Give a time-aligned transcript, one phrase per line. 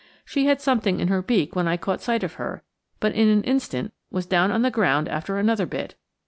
[0.25, 2.63] She had something in her beak when I caught sight of her,
[2.99, 5.93] but in an instant was down on the ground after another bit.